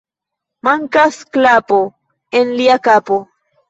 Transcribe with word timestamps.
Mankas 0.67 1.21
klapo 1.37 1.81
en 2.43 2.59
lia 2.59 2.83
kapo. 2.91 3.25